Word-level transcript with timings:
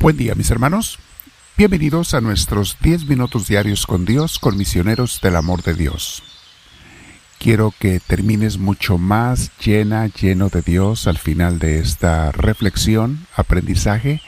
Buen 0.00 0.16
día 0.16 0.34
mis 0.34 0.50
hermanos. 0.50 0.98
Bienvenidos 1.58 2.14
a 2.14 2.22
nuestros 2.22 2.78
10 2.80 3.04
minutos 3.04 3.46
diarios 3.48 3.84
con 3.84 4.06
Dios, 4.06 4.38
con 4.38 4.56
misioneros 4.56 5.20
del 5.20 5.36
amor 5.36 5.62
de 5.62 5.74
Dios. 5.74 6.22
Quiero 7.38 7.74
que 7.78 8.00
termines 8.00 8.56
mucho 8.56 8.96
más 8.96 9.50
llena, 9.62 10.06
lleno 10.06 10.48
de 10.48 10.62
Dios 10.62 11.06
al 11.06 11.18
final 11.18 11.58
de 11.58 11.80
esta 11.80 12.32
reflexión, 12.32 13.26
aprendizaje 13.36 14.22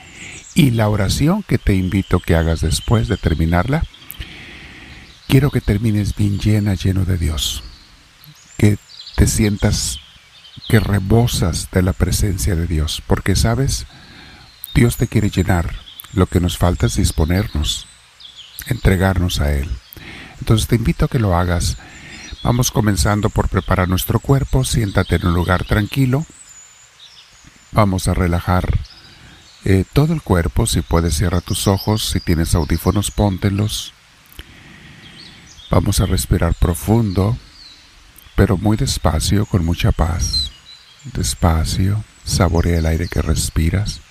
y 0.53 0.69
la 0.69 0.89
oración 0.89 1.41
que 1.41 1.57
te 1.57 1.73
invito 1.73 2.19
que 2.19 2.35
hagas 2.35 2.61
después 2.61 3.07
de 3.07 3.17
terminarla. 3.17 3.81
Quiero 5.27 5.49
que 5.49 5.59
termines 5.59 6.15
bien 6.15 6.37
llena, 6.37 6.75
lleno 6.75 7.03
de 7.03 7.17
Dios. 7.17 7.63
Que 8.59 8.77
te 9.15 9.25
sientas 9.25 9.99
que 10.69 10.79
rebosas 10.79 11.71
de 11.71 11.81
la 11.81 11.93
presencia 11.93 12.55
de 12.55 12.67
Dios, 12.67 13.01
porque 13.07 13.35
sabes, 13.35 13.87
Dios 14.73 14.97
te 14.97 15.07
quiere 15.07 15.29
llenar. 15.29 15.75
Lo 16.13 16.27
que 16.27 16.39
nos 16.39 16.57
falta 16.57 16.85
es 16.85 16.95
disponernos, 16.95 17.87
entregarnos 18.67 19.39
a 19.39 19.51
Él. 19.53 19.69
Entonces 20.39 20.67
te 20.67 20.75
invito 20.75 21.05
a 21.05 21.07
que 21.07 21.19
lo 21.19 21.35
hagas. 21.35 21.77
Vamos 22.43 22.71
comenzando 22.71 23.29
por 23.29 23.49
preparar 23.49 23.87
nuestro 23.87 24.19
cuerpo. 24.19 24.63
Siéntate 24.63 25.15
en 25.15 25.27
un 25.27 25.33
lugar 25.33 25.63
tranquilo. 25.63 26.25
Vamos 27.71 28.07
a 28.07 28.13
relajar 28.13 28.79
eh, 29.65 29.85
todo 29.93 30.13
el 30.13 30.21
cuerpo. 30.21 30.65
Si 30.67 30.81
puedes, 30.81 31.15
cierra 31.15 31.41
tus 31.41 31.67
ojos. 31.67 32.09
Si 32.09 32.19
tienes 32.19 32.53
audífonos, 32.53 33.11
póntelos. 33.11 33.93
Vamos 35.71 35.99
a 36.01 36.05
respirar 36.05 36.53
profundo, 36.53 37.35
pero 38.35 38.57
muy 38.57 38.77
despacio, 38.77 39.47
con 39.47 39.65
mucha 39.65 39.91
paz. 39.91 40.51
Despacio, 41.13 42.03
saborea 42.23 42.77
el 42.77 42.85
aire 42.85 43.07
que 43.07 43.23
respiras. 43.23 44.01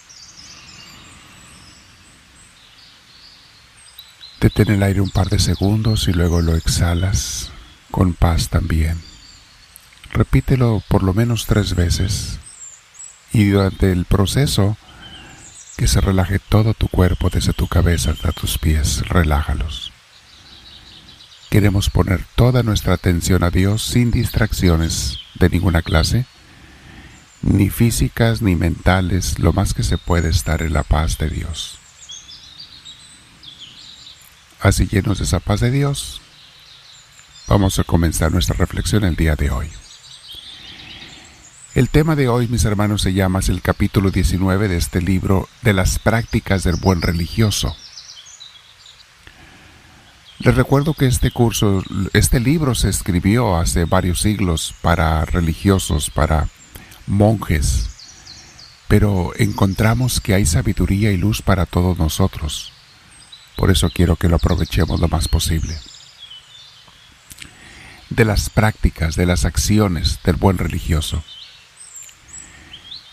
Detén 4.42 4.72
el 4.72 4.82
aire 4.82 5.00
un 5.00 5.10
par 5.10 5.28
de 5.28 5.38
segundos 5.38 6.08
y 6.08 6.12
luego 6.12 6.40
lo 6.40 6.56
exhalas 6.56 7.52
con 7.92 8.12
paz 8.12 8.48
también. 8.48 9.00
Repítelo 10.10 10.82
por 10.88 11.04
lo 11.04 11.14
menos 11.14 11.46
tres 11.46 11.76
veces 11.76 12.40
y 13.32 13.50
durante 13.50 13.92
el 13.92 14.04
proceso 14.04 14.76
que 15.76 15.86
se 15.86 16.00
relaje 16.00 16.40
todo 16.40 16.74
tu 16.74 16.88
cuerpo 16.88 17.30
desde 17.30 17.52
tu 17.52 17.68
cabeza 17.68 18.10
hasta 18.10 18.32
tus 18.32 18.58
pies, 18.58 19.08
relájalos. 19.08 19.92
Queremos 21.48 21.88
poner 21.88 22.24
toda 22.34 22.64
nuestra 22.64 22.94
atención 22.94 23.44
a 23.44 23.50
Dios 23.50 23.84
sin 23.84 24.10
distracciones 24.10 25.20
de 25.38 25.50
ninguna 25.50 25.82
clase, 25.82 26.26
ni 27.42 27.70
físicas 27.70 28.42
ni 28.42 28.56
mentales, 28.56 29.38
lo 29.38 29.52
más 29.52 29.72
que 29.72 29.84
se 29.84 29.98
puede 29.98 30.30
estar 30.30 30.62
en 30.62 30.72
la 30.72 30.82
paz 30.82 31.16
de 31.18 31.30
Dios. 31.30 31.78
Así 34.62 34.86
llenos 34.86 35.18
de 35.18 35.24
esa 35.24 35.40
paz 35.40 35.58
de 35.58 35.72
Dios, 35.72 36.20
vamos 37.48 37.80
a 37.80 37.84
comenzar 37.84 38.30
nuestra 38.30 38.54
reflexión 38.54 39.02
el 39.02 39.16
día 39.16 39.34
de 39.34 39.50
hoy. 39.50 39.68
El 41.74 41.88
tema 41.88 42.14
de 42.14 42.28
hoy, 42.28 42.46
mis 42.46 42.64
hermanos, 42.64 43.02
se 43.02 43.12
llama 43.12 43.40
el 43.48 43.60
capítulo 43.60 44.12
19 44.12 44.68
de 44.68 44.76
este 44.76 45.02
libro 45.02 45.48
de 45.62 45.72
las 45.72 45.98
prácticas 45.98 46.62
del 46.62 46.76
buen 46.76 47.02
religioso. 47.02 47.74
Les 50.38 50.54
recuerdo 50.54 50.94
que 50.94 51.06
este 51.06 51.32
curso, 51.32 51.82
este 52.12 52.38
libro 52.38 52.76
se 52.76 52.88
escribió 52.88 53.56
hace 53.56 53.84
varios 53.84 54.20
siglos 54.20 54.74
para 54.80 55.24
religiosos, 55.24 56.08
para 56.08 56.48
monjes, 57.08 57.88
pero 58.86 59.32
encontramos 59.38 60.20
que 60.20 60.34
hay 60.34 60.46
sabiduría 60.46 61.10
y 61.10 61.16
luz 61.16 61.42
para 61.42 61.66
todos 61.66 61.98
nosotros. 61.98 62.72
Por 63.62 63.70
eso 63.70 63.90
quiero 63.90 64.16
que 64.16 64.28
lo 64.28 64.34
aprovechemos 64.34 64.98
lo 64.98 65.06
más 65.06 65.28
posible. 65.28 65.78
De 68.10 68.24
las 68.24 68.50
prácticas, 68.50 69.14
de 69.14 69.24
las 69.24 69.44
acciones 69.44 70.18
del 70.24 70.34
buen 70.34 70.58
religioso. 70.58 71.22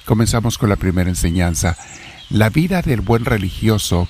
Comenzamos 0.06 0.58
con 0.58 0.70
la 0.70 0.76
primera 0.76 1.08
enseñanza. 1.08 1.78
La 2.32 2.50
vida 2.50 2.82
del 2.82 3.02
buen 3.02 3.26
religioso 3.26 4.10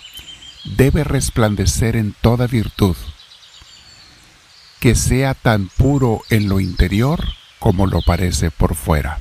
debe 0.63 1.03
resplandecer 1.03 1.97
en 1.97 2.15
toda 2.21 2.47
virtud, 2.47 2.95
que 4.79 4.95
sea 4.95 5.33
tan 5.33 5.67
puro 5.67 6.21
en 6.29 6.47
lo 6.47 6.61
interior 6.61 7.21
como 7.59 7.85
lo 7.85 8.01
parece 8.01 8.49
por 8.49 8.75
fuera. 8.75 9.19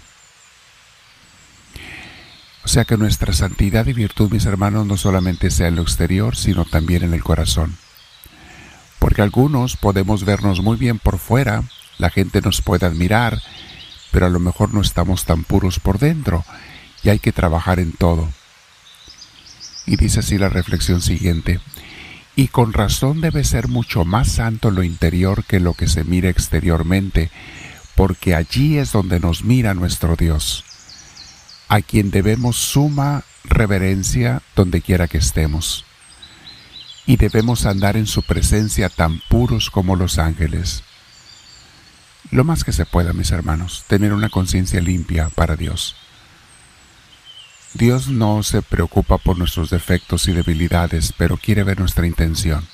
O 2.69 2.71
sea 2.71 2.85
que 2.85 2.99
nuestra 2.99 3.33
santidad 3.33 3.87
y 3.87 3.95
virtud, 3.95 4.31
mis 4.31 4.45
hermanos, 4.45 4.85
no 4.85 4.99
solamente 4.99 5.51
sea 5.51 5.69
en 5.69 5.77
lo 5.77 5.81
exterior, 5.81 6.37
sino 6.37 6.67
también 6.67 7.03
en 7.03 7.15
el 7.15 7.25
corazón. 7.25 7.79
Porque 8.99 9.23
algunos 9.23 9.79
podemos 9.79 10.27
vernos 10.27 10.61
muy 10.61 10.77
bien 10.77 10.99
por 10.99 11.19
fuera, 11.19 11.63
la 11.97 12.11
gente 12.11 12.43
nos 12.43 12.61
puede 12.61 12.85
admirar, 12.85 13.41
pero 14.11 14.27
a 14.27 14.29
lo 14.29 14.39
mejor 14.39 14.75
no 14.75 14.83
estamos 14.83 15.25
tan 15.25 15.45
puros 15.45 15.81
por 15.81 15.99
dentro 15.99 16.45
y 17.03 17.09
hay 17.09 17.21
que 17.21 17.33
trabajar 17.33 17.81
en 17.81 17.93
todo. 17.93 18.29
Y 19.87 19.97
dice 19.97 20.21
así 20.21 20.37
la 20.37 20.51
reflexión 20.51 21.01
siguiente, 21.01 21.61
y 22.37 22.49
con 22.49 22.75
razón 22.75 23.23
debe 23.23 23.45
ser 23.45 23.69
mucho 23.69 24.05
más 24.05 24.29
santo 24.29 24.71
lo 24.71 24.83
interior 24.83 25.45
que 25.45 25.59
lo 25.59 25.73
que 25.73 25.89
se 25.89 26.05
mira 26.05 26.29
exteriormente, 26.29 27.31
porque 27.95 28.35
allí 28.35 28.77
es 28.77 28.93
donde 28.93 29.21
nos 29.21 29.43
mira 29.43 29.73
nuestro 29.73 30.17
Dios 30.17 30.67
a 31.69 31.83
quien 31.83 32.11
debemos 32.11 32.57
suma 32.57 33.25
reverencia 33.45 34.43
donde 34.57 34.81
quiera 34.81 35.09
que 35.09 35.19
estemos. 35.19 35.85
Y 37.07 37.17
debemos 37.17 37.67
andar 37.67 37.97
en 37.97 38.07
su 38.07 38.23
presencia 38.23 38.89
tan 38.89 39.21
puros 39.29 39.71
como 39.71 39.97
los 39.97 40.19
ángeles. 40.19 40.83
Lo 42.31 42.45
más 42.45 42.65
que 42.65 42.73
se 42.73 42.85
pueda, 42.85 43.13
mis 43.13 43.31
hermanos, 43.31 43.85
tener 43.87 44.13
una 44.13 44.29
conciencia 44.29 44.81
limpia 44.81 45.31
para 45.31 45.57
Dios. 45.57 45.97
Dios 47.75 48.09
no 48.09 48.43
se 48.43 48.63
preocupa 48.63 49.19
por 49.19 49.39
nuestros 49.39 49.71
defectos 49.71 50.27
y 50.29 50.33
debilidades, 50.33 51.13
pero 51.17 51.37
quiere 51.37 51.65
ver 51.65 51.79
nuestra 51.79 52.07
intención, 52.07 52.67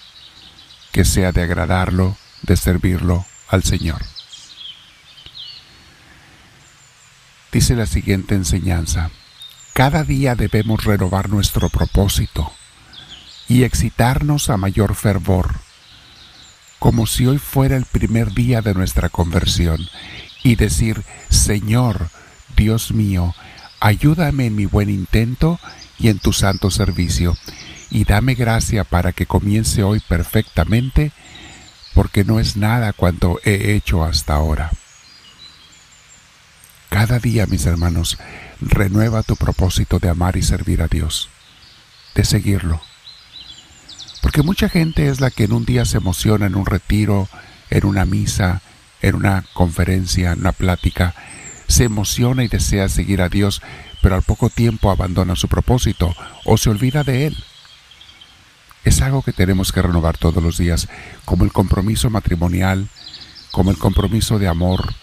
que 0.92 1.04
sea 1.04 1.32
de 1.32 1.42
agradarlo, 1.42 2.16
de 2.42 2.56
servirlo 2.56 3.24
al 3.48 3.64
Señor. 3.64 4.13
Dice 7.54 7.76
la 7.76 7.86
siguiente 7.86 8.34
enseñanza. 8.34 9.10
Cada 9.74 10.02
día 10.02 10.34
debemos 10.34 10.82
renovar 10.82 11.30
nuestro 11.30 11.68
propósito 11.68 12.52
y 13.48 13.62
excitarnos 13.62 14.50
a 14.50 14.56
mayor 14.56 14.96
fervor, 14.96 15.54
como 16.80 17.06
si 17.06 17.26
hoy 17.26 17.38
fuera 17.38 17.76
el 17.76 17.84
primer 17.84 18.32
día 18.32 18.60
de 18.60 18.74
nuestra 18.74 19.08
conversión, 19.08 19.78
y 20.42 20.56
decir, 20.56 21.04
Señor, 21.28 22.08
Dios 22.56 22.90
mío, 22.90 23.36
ayúdame 23.78 24.46
en 24.46 24.56
mi 24.56 24.66
buen 24.66 24.90
intento 24.90 25.60
y 25.96 26.08
en 26.08 26.18
tu 26.18 26.32
santo 26.32 26.72
servicio, 26.72 27.36
y 27.88 28.02
dame 28.02 28.34
gracia 28.34 28.82
para 28.82 29.12
que 29.12 29.26
comience 29.26 29.84
hoy 29.84 30.00
perfectamente, 30.00 31.12
porque 31.94 32.24
no 32.24 32.40
es 32.40 32.56
nada 32.56 32.92
cuanto 32.92 33.38
he 33.44 33.76
hecho 33.76 34.02
hasta 34.02 34.34
ahora. 34.34 34.72
Cada 36.94 37.18
día, 37.18 37.46
mis 37.46 37.66
hermanos, 37.66 38.18
renueva 38.60 39.24
tu 39.24 39.34
propósito 39.34 39.98
de 39.98 40.08
amar 40.08 40.36
y 40.36 40.42
servir 40.42 40.80
a 40.80 40.86
Dios, 40.86 41.28
de 42.14 42.24
seguirlo. 42.24 42.80
Porque 44.22 44.44
mucha 44.44 44.68
gente 44.68 45.08
es 45.08 45.20
la 45.20 45.32
que 45.32 45.42
en 45.42 45.54
un 45.54 45.64
día 45.64 45.86
se 45.86 45.96
emociona 45.96 46.46
en 46.46 46.54
un 46.54 46.66
retiro, 46.66 47.28
en 47.68 47.84
una 47.84 48.04
misa, 48.04 48.62
en 49.02 49.16
una 49.16 49.44
conferencia, 49.54 50.30
en 50.30 50.38
una 50.38 50.52
plática, 50.52 51.16
se 51.66 51.82
emociona 51.82 52.44
y 52.44 52.48
desea 52.48 52.88
seguir 52.88 53.22
a 53.22 53.28
Dios, 53.28 53.60
pero 54.00 54.14
al 54.14 54.22
poco 54.22 54.48
tiempo 54.48 54.88
abandona 54.88 55.34
su 55.34 55.48
propósito 55.48 56.14
o 56.44 56.56
se 56.58 56.70
olvida 56.70 57.02
de 57.02 57.26
Él. 57.26 57.44
Es 58.84 59.02
algo 59.02 59.22
que 59.22 59.32
tenemos 59.32 59.72
que 59.72 59.82
renovar 59.82 60.16
todos 60.16 60.40
los 60.40 60.58
días, 60.58 60.86
como 61.24 61.42
el 61.42 61.50
compromiso 61.50 62.08
matrimonial, 62.08 62.88
como 63.50 63.72
el 63.72 63.78
compromiso 63.78 64.38
de 64.38 64.46
amor, 64.46 64.94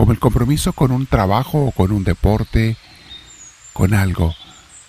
como 0.00 0.12
el 0.12 0.18
compromiso 0.18 0.72
con 0.72 0.92
un 0.92 1.04
trabajo 1.04 1.62
o 1.66 1.72
con 1.72 1.92
un 1.92 2.04
deporte, 2.04 2.78
con 3.74 3.92
algo. 3.92 4.34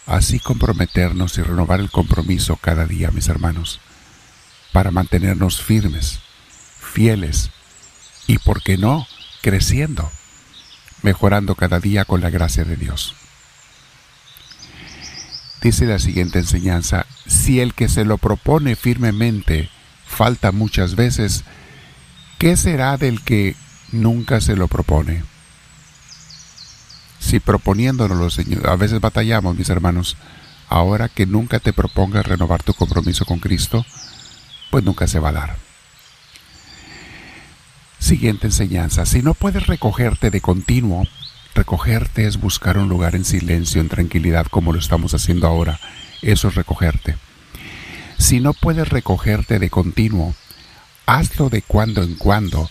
Así 0.06 0.40
comprometernos 0.40 1.38
y 1.38 1.42
renovar 1.42 1.81
el 1.81 1.92
compromiso 1.92 2.56
cada 2.56 2.86
día, 2.86 3.12
mis 3.12 3.28
hermanos, 3.28 3.81
para 4.72 4.90
mantenernos 4.90 5.62
firmes, 5.62 6.22
fieles 6.80 7.50
y, 8.25 8.38
¿por 8.38 8.63
qué 8.63 8.78
no?, 8.78 9.06
creciendo, 9.42 10.10
mejorando 11.02 11.56
cada 11.56 11.81
día 11.81 12.06
con 12.06 12.22
la 12.22 12.30
gracia 12.30 12.63
de 12.63 12.78
Dios. 12.78 13.13
Dice 15.62 15.88
la 15.88 16.00
siguiente 16.00 16.40
enseñanza, 16.40 17.06
si 17.28 17.60
el 17.60 17.74
que 17.74 17.90
se 17.90 18.06
lo 18.06 18.18
propone 18.18 18.78
firmemente 18.78 19.69
falta 20.08 20.54
muchas 20.54 20.96
veces, 20.96 21.44
¿qué 22.38 22.56
será 22.56 22.96
del 22.96 23.22
que 23.22 23.58
nunca 23.92 24.42
se 24.42 24.56
lo 24.56 24.68
propone. 24.68 25.24
Si 27.20 27.40
proponiéndonos, 27.40 28.40
a 28.66 28.76
veces 28.76 29.00
batallamos, 29.00 29.56
mis 29.56 29.70
hermanos, 29.70 30.18
ahora 30.68 31.10
que 31.10 31.26
nunca 31.26 31.60
te 31.60 31.74
propongas 31.74 32.26
renovar 32.26 32.64
tu 32.64 32.74
compromiso 32.74 33.26
con 33.26 33.40
Cristo, 33.40 33.86
pues 34.70 34.84
nunca 34.84 35.08
se 35.08 35.20
va 35.20 35.30
a 35.30 35.34
dar. 35.34 35.58
Siguiente 38.00 38.48
enseñanza. 38.48 39.06
Si 39.06 39.22
no 39.22 39.34
puedes 39.34 39.68
recogerte 39.68 40.32
de 40.32 40.42
continuo, 40.42 41.06
recogerte 41.54 42.26
es 42.26 42.38
buscar 42.38 42.78
un 42.78 42.90
lugar 42.90 43.16
en 43.16 43.26
silencio, 43.26 43.80
en 43.80 43.90
tranquilidad, 43.90 44.48
como 44.48 44.74
lo 44.74 44.80
estamos 44.80 45.14
haciendo 45.14 45.48
ahora. 45.48 45.80
Eso 46.22 46.48
es 46.48 46.56
recogerte. 46.56 47.18
Si 48.18 48.40
no 48.40 48.54
puedes 48.54 48.90
recogerte 48.90 49.60
de 49.60 49.70
continuo, 49.70 50.36
hazlo 51.06 51.50
de 51.50 51.62
cuando 51.62 52.02
en 52.02 52.16
cuando 52.16 52.70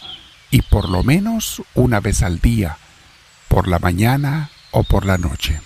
y 0.50 0.62
por 0.62 0.88
lo 0.88 1.02
menos 1.02 1.62
una 1.75 2.00
vez 2.00 2.23
al 2.23 2.41
día, 2.41 2.79
por 3.49 3.69
la 3.69 3.79
mañana 3.79 4.50
o 4.70 4.82
por 4.85 5.06
la 5.06 5.19
noche. 5.19 5.61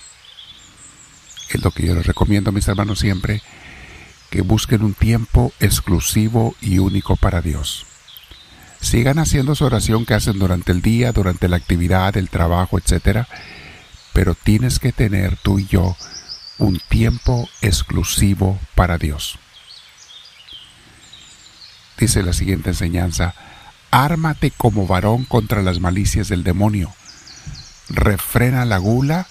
Es 1.51 1.63
lo 1.63 1.71
que 1.71 1.87
yo 1.87 1.95
les 1.95 2.07
recomiendo 2.07 2.51
a 2.51 2.53
mis 2.53 2.69
hermanos 2.69 2.99
siempre, 2.99 3.43
que 4.31 4.43
busquen 4.43 4.83
un 4.83 4.95
tiempo 4.95 5.53
exclusivo 5.61 6.57
y 6.61 6.79
único 6.79 7.17
para 7.17 7.41
Dios. 7.41 7.87
Sigan 8.81 9.19
haciendo 9.19 9.55
su 9.55 9.65
oración 9.65 10.05
que 10.05 10.15
hacen 10.15 10.39
durante 10.39 10.73
el 10.73 10.83
día, 10.83 11.13
durante 11.13 11.49
la 11.49 11.57
actividad, 11.57 12.17
el 12.17 12.29
trabajo, 12.29 12.79
etc. 12.79 13.27
Pero 14.13 14.35
tienes 14.35 14.79
que 14.79 14.93
tener 14.93 15.37
tú 15.37 15.59
y 15.59 15.67
yo 15.67 15.97
un 16.59 16.81
tiempo 16.89 17.49
exclusivo 17.63 18.59
para 18.75 18.99
Dios. 18.99 19.39
Dice 21.97 22.23
la 22.23 22.33
siguiente 22.33 22.71
enseñanza, 22.71 23.35
ármate 23.95 24.51
como 24.51 24.89
varón 24.89 25.25
contra 25.25 25.63
las 25.63 25.79
malicias 25.79 26.29
del 26.29 26.43
demonio, 26.43 26.93
refrena 27.89 28.65
la 28.65 28.79
gula 28.79 29.29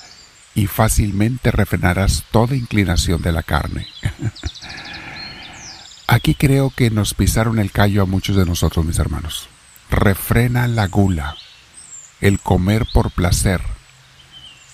y 0.55 0.67
fácilmente 0.67 1.51
refrenarás 1.51 2.23
toda 2.31 2.55
inclinación 2.55 3.21
de 3.21 3.33
la 3.33 3.43
carne. 3.43 3.87
Aquí 6.07 6.33
creo 6.33 6.69
que 6.69 6.91
nos 6.91 7.13
pisaron 7.13 7.59
el 7.59 7.71
callo 7.71 8.03
a 8.03 8.05
muchos 8.05 8.37
de 8.37 8.45
nosotros, 8.45 8.85
mis 8.85 8.99
hermanos. 8.99 9.49
Refrena 9.89 10.69
la 10.69 10.87
gula, 10.87 11.35
el 12.21 12.39
comer 12.39 12.87
por 12.93 13.11
placer, 13.11 13.61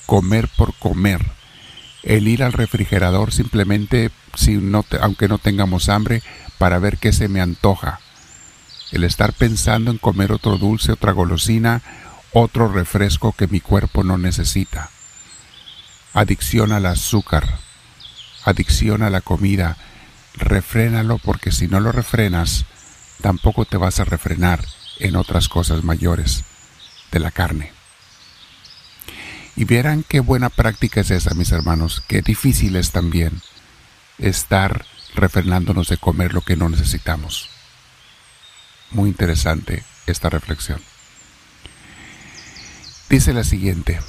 comer 0.05 0.49
por 0.55 0.75
comer, 0.75 1.25
el 2.03 2.27
ir 2.27 2.43
al 2.43 2.53
refrigerador 2.53 3.31
simplemente, 3.31 4.11
si 4.35 4.57
no 4.57 4.85
aunque 5.01 5.27
no 5.27 5.39
tengamos 5.39 5.89
hambre, 5.89 6.21
para 6.59 6.77
ver 6.77 6.99
qué 6.99 7.11
se 7.11 7.27
me 7.27 7.41
antoja, 7.41 8.01
el 8.91 9.03
estar 9.03 9.33
pensando 9.33 9.91
en 9.91 9.97
comer 9.97 10.31
otro 10.31 10.57
dulce, 10.57 10.91
otra 10.91 11.11
golosina, 11.11 11.81
otro 12.33 12.67
refresco 12.67 13.33
que 13.33 13.47
mi 13.47 13.59
cuerpo 13.59 14.03
no 14.03 14.17
necesita. 14.17 14.89
Adicción 16.13 16.71
al 16.71 16.85
azúcar, 16.85 17.59
adicción 18.45 19.03
a 19.03 19.09
la 19.09 19.21
comida, 19.21 19.77
refrénalo 20.35 21.17
porque 21.19 21.51
si 21.51 21.67
no 21.67 21.79
lo 21.79 21.91
refrenas, 21.91 22.65
tampoco 23.21 23.65
te 23.65 23.77
vas 23.77 23.99
a 23.99 24.05
refrenar 24.05 24.65
en 24.99 25.15
otras 25.15 25.47
cosas 25.47 25.83
mayores 25.83 26.43
de 27.11 27.19
la 27.19 27.31
carne. 27.31 27.71
Y 29.55 29.65
verán 29.65 30.05
qué 30.07 30.19
buena 30.19 30.49
práctica 30.49 31.01
es 31.01 31.11
esa, 31.11 31.33
mis 31.33 31.51
hermanos, 31.51 32.01
qué 32.07 32.21
difícil 32.21 32.75
es 32.75 32.91
también 32.91 33.41
estar 34.17 34.85
refrenándonos 35.15 35.89
de 35.89 35.97
comer 35.97 36.33
lo 36.33 36.41
que 36.41 36.55
no 36.55 36.69
necesitamos. 36.69 37.49
Muy 38.91 39.09
interesante 39.09 39.83
esta 40.07 40.29
reflexión. 40.29 40.81
Dice 43.09 43.33
la 43.33 43.43
siguiente. 43.43 43.99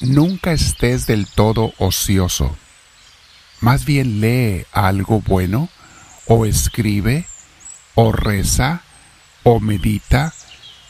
Nunca 0.00 0.52
estés 0.52 1.06
del 1.06 1.26
todo 1.26 1.72
ocioso. 1.78 2.56
Más 3.60 3.84
bien 3.84 4.20
lee 4.20 4.66
algo 4.72 5.22
bueno, 5.22 5.70
o 6.26 6.44
escribe, 6.44 7.26
o 7.94 8.12
reza, 8.12 8.82
o 9.42 9.60
medita, 9.60 10.34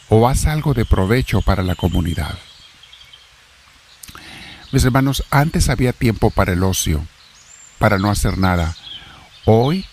o 0.09 0.29
haz 0.29 0.47
algo 0.47 0.75
de 0.75 0.85
provecho 0.85 1.43
para 1.43 1.62
la 1.62 1.77
comunidad. 1.77 2.38
Mis 4.73 4.85
hermanos, 4.85 5.25
antes 5.31 5.69
había 5.69 5.93
tiempo 5.93 6.31
para 6.31 6.53
el 6.53 6.65
ocio, 6.65 7.06
para 7.79 7.99
no 7.99 8.11
hacer 8.11 8.38
nada. 8.38 8.76
Hoy, 9.44 9.85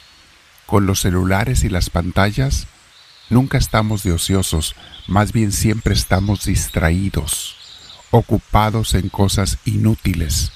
con 0.65 0.85
los 0.85 1.01
celulares 1.01 1.63
y 1.63 1.69
las 1.69 1.89
pantallas, 1.89 2.67
nunca 3.29 3.57
estamos 3.57 4.03
de 4.03 4.13
ociosos, 4.13 4.75
más 5.07 5.31
bien 5.31 5.51
siempre 5.51 5.93
estamos 5.93 6.45
distraídos, 6.45 7.57
ocupados 8.11 8.93
en 8.93 9.09
cosas 9.09 9.57
inútiles, 9.65 10.51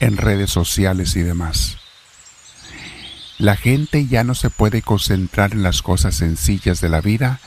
en 0.00 0.16
redes 0.16 0.50
sociales 0.50 1.16
y 1.16 1.22
demás. 1.22 1.78
La 3.38 3.56
gente 3.56 4.06
ya 4.06 4.24
no 4.24 4.34
se 4.34 4.50
puede 4.50 4.82
concentrar 4.82 5.52
en 5.52 5.62
las 5.62 5.82
cosas 5.82 6.14
sencillas 6.16 6.80
de 6.80 6.88
la 6.88 7.00
vida 7.00 7.40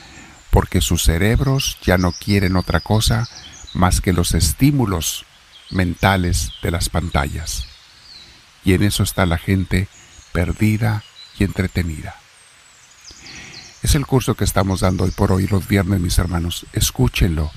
porque 0.50 0.82
sus 0.82 1.04
cerebros 1.04 1.78
ya 1.84 1.98
no 1.98 2.12
quieren 2.12 2.56
otra 2.56 2.80
cosa 2.80 3.28
más 3.74 4.02
que 4.02 4.14
los 4.14 4.34
estímulos 4.34 5.26
mentales 5.70 6.52
de 6.62 6.72
las 6.72 6.90
pantallas 6.90 7.68
y 8.66 8.74
en 8.74 8.84
eso 8.84 9.04
está 9.04 9.26
la 9.26 9.38
gente 9.38 9.88
perdida 10.34 11.04
y 11.38 11.44
entretenida. 11.44 12.16
Es 13.84 13.94
el 13.94 14.08
curso 14.08 14.34
que 14.34 14.44
estamos 14.44 14.80
dando 14.80 15.04
hoy 15.04 15.12
por 15.12 15.32
hoy 15.32 15.46
los 15.48 15.68
viernes, 15.68 16.02
mis 16.02 16.18
hermanos. 16.18 16.66
Escúchenlo. 16.74 17.52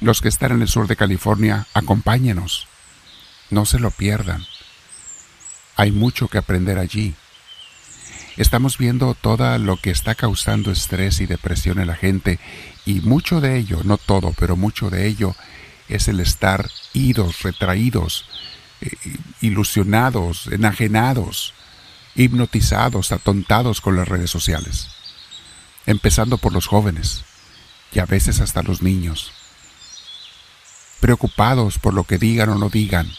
Los 0.00 0.20
que 0.20 0.28
están 0.28 0.52
en 0.52 0.62
el 0.62 0.68
sur 0.68 0.88
de 0.88 0.96
California, 0.96 1.66
acompáñenos. 1.72 2.66
No 3.50 3.64
se 3.66 3.78
lo 3.78 3.92
pierdan. 3.92 4.44
Hay 5.76 5.92
mucho 5.92 6.26
que 6.26 6.38
aprender 6.38 6.78
allí. 6.78 7.14
Estamos 8.36 8.78
viendo 8.78 9.14
todo 9.14 9.56
lo 9.58 9.76
que 9.76 9.90
está 9.90 10.16
causando 10.16 10.72
estrés 10.72 11.20
y 11.20 11.26
depresión 11.26 11.78
en 11.78 11.86
la 11.86 11.94
gente 11.94 12.40
y 12.86 13.00
mucho 13.00 13.40
de 13.40 13.56
ello, 13.56 13.82
no 13.84 13.98
todo, 13.98 14.34
pero 14.38 14.56
mucho 14.56 14.90
de 14.90 15.06
ello 15.06 15.36
es 15.90 16.08
el 16.08 16.20
estar 16.20 16.70
idos, 16.92 17.42
retraídos, 17.42 18.24
eh, 18.80 18.96
ilusionados, 19.40 20.46
enajenados, 20.46 21.54
hipnotizados, 22.14 23.12
atontados 23.12 23.80
con 23.80 23.96
las 23.96 24.08
redes 24.08 24.30
sociales, 24.30 24.88
empezando 25.86 26.38
por 26.38 26.52
los 26.52 26.66
jóvenes 26.66 27.24
y 27.92 27.98
a 27.98 28.06
veces 28.06 28.40
hasta 28.40 28.62
los 28.62 28.82
niños, 28.82 29.32
preocupados 31.00 31.78
por 31.78 31.94
lo 31.94 32.04
que 32.04 32.18
digan 32.18 32.50
o 32.50 32.54
no 32.56 32.68
digan. 32.68 33.10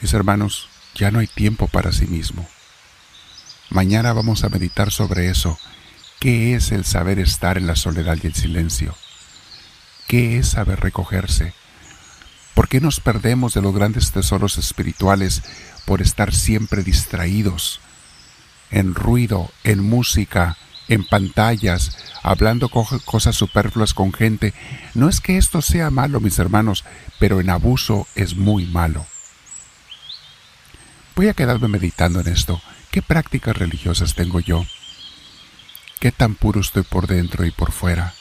Mis 0.00 0.12
hermanos, 0.14 0.68
ya 0.94 1.10
no 1.10 1.20
hay 1.20 1.26
tiempo 1.26 1.68
para 1.68 1.92
sí 1.92 2.06
mismo. 2.06 2.46
Mañana 3.70 4.12
vamos 4.12 4.44
a 4.44 4.48
meditar 4.48 4.92
sobre 4.92 5.30
eso. 5.30 5.58
¿Qué 6.20 6.54
es 6.54 6.72
el 6.72 6.84
saber 6.84 7.18
estar 7.18 7.56
en 7.56 7.66
la 7.66 7.74
soledad 7.74 8.18
y 8.22 8.26
el 8.26 8.34
silencio? 8.34 8.94
¿Qué 10.12 10.36
es 10.36 10.48
saber 10.48 10.80
recogerse? 10.80 11.54
¿Por 12.52 12.68
qué 12.68 12.82
nos 12.82 13.00
perdemos 13.00 13.54
de 13.54 13.62
los 13.62 13.74
grandes 13.74 14.12
tesoros 14.12 14.58
espirituales 14.58 15.42
por 15.86 16.02
estar 16.02 16.34
siempre 16.34 16.82
distraídos? 16.82 17.80
En 18.70 18.94
ruido, 18.94 19.50
en 19.64 19.82
música, 19.82 20.58
en 20.88 21.06
pantallas, 21.06 21.96
hablando 22.22 22.68
cosas 22.68 23.34
superfluas 23.34 23.94
con 23.94 24.12
gente. 24.12 24.52
No 24.92 25.08
es 25.08 25.22
que 25.22 25.38
esto 25.38 25.62
sea 25.62 25.88
malo, 25.88 26.20
mis 26.20 26.38
hermanos, 26.38 26.84
pero 27.18 27.40
en 27.40 27.48
abuso 27.48 28.06
es 28.14 28.36
muy 28.36 28.66
malo. 28.66 29.06
Voy 31.16 31.28
a 31.28 31.32
quedarme 31.32 31.68
meditando 31.68 32.20
en 32.20 32.28
esto. 32.28 32.60
¿Qué 32.90 33.00
prácticas 33.00 33.56
religiosas 33.56 34.14
tengo 34.14 34.40
yo? 34.40 34.66
¿Qué 36.00 36.12
tan 36.12 36.34
puro 36.34 36.60
estoy 36.60 36.82
por 36.82 37.06
dentro 37.06 37.46
y 37.46 37.50
por 37.50 37.72
fuera? 37.72 38.12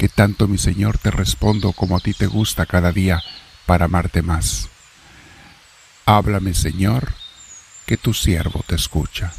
Que 0.00 0.08
tanto 0.08 0.48
mi 0.48 0.56
Señor 0.56 0.96
te 0.96 1.10
respondo 1.10 1.74
como 1.74 1.94
a 1.94 2.00
ti 2.00 2.14
te 2.14 2.26
gusta 2.26 2.64
cada 2.64 2.90
día 2.90 3.22
para 3.66 3.84
amarte 3.84 4.22
más. 4.22 4.70
Háblame, 6.06 6.54
Señor, 6.54 7.12
que 7.84 7.98
tu 7.98 8.14
siervo 8.14 8.64
te 8.66 8.76
escucha. 8.76 9.30